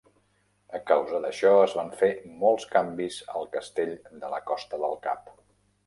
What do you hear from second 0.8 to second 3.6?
causa d'això, es van fer molts canvis al